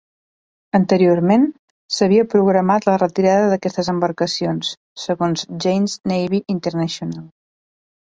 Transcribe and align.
Anteriorment, 0.77 1.43
s'havia 1.97 2.23
programat 2.31 2.87
la 2.89 2.95
retirada 3.01 3.51
d'aquestes 3.51 3.91
embarcacions, 3.93 4.71
segons 5.03 5.45
Jane's 5.67 5.99
Navy 6.13 6.41
International. 6.55 7.29